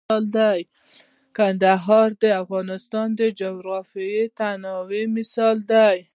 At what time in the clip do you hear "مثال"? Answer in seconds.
5.17-5.57